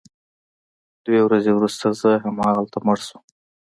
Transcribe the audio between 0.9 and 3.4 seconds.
درې ورځې وروسته زه همالته مړ شوم